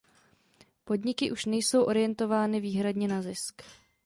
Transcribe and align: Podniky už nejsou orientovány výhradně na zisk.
Podniky 0.83 1.31
už 1.31 1.45
nejsou 1.45 1.83
orientovány 1.83 2.59
výhradně 2.59 3.07
na 3.07 3.21
zisk. 3.21 3.61